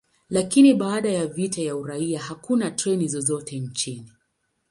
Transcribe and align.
Lakini 0.29 0.73
baada 0.73 1.09
ya 1.09 1.27
vita 1.27 1.61
vya 1.61 1.75
uraia, 1.75 2.19
hakuna 2.19 2.71
treni 2.71 3.07
zozote 3.07 3.59
nchini. 3.59 4.11